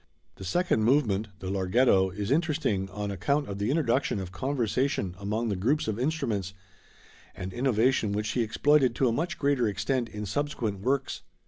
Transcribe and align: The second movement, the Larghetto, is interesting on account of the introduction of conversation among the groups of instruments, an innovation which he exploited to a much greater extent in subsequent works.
The 0.37 0.43
second 0.45 0.81
movement, 0.83 1.27
the 1.41 1.51
Larghetto, 1.51 2.09
is 2.09 2.31
interesting 2.31 2.89
on 2.89 3.11
account 3.11 3.47
of 3.47 3.59
the 3.59 3.69
introduction 3.69 4.19
of 4.19 4.31
conversation 4.31 5.13
among 5.19 5.49
the 5.49 5.55
groups 5.55 5.87
of 5.87 5.99
instruments, 5.99 6.55
an 7.35 7.51
innovation 7.51 8.11
which 8.11 8.29
he 8.29 8.41
exploited 8.41 8.95
to 8.95 9.07
a 9.07 9.11
much 9.13 9.37
greater 9.37 9.67
extent 9.67 10.09
in 10.09 10.25
subsequent 10.25 10.79
works. 10.79 11.21